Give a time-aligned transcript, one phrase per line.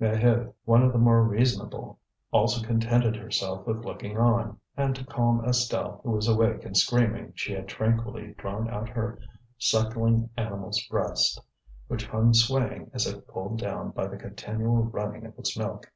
[0.00, 1.98] Maheude, one of the more reasonable,
[2.30, 7.30] also contented herself with looking on; and to calm Estelle, who was awake and screaming,
[7.36, 9.18] she had tranquilly drawn out her
[9.58, 11.38] suckling animal's breast,
[11.88, 15.92] which hung swaying as if pulled down by the continual running of its milk.